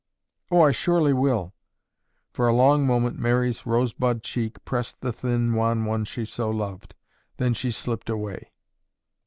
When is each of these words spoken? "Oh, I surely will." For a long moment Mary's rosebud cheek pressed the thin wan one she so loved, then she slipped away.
"Oh, 0.49 0.61
I 0.61 0.71
surely 0.71 1.13
will." 1.13 1.53
For 2.33 2.47
a 2.47 2.53
long 2.55 2.87
moment 2.87 3.19
Mary's 3.19 3.67
rosebud 3.67 4.23
cheek 4.23 4.65
pressed 4.65 5.01
the 5.01 5.13
thin 5.13 5.53
wan 5.53 5.85
one 5.85 6.05
she 6.05 6.25
so 6.25 6.49
loved, 6.49 6.95
then 7.37 7.53
she 7.53 7.69
slipped 7.69 8.09
away. 8.09 8.51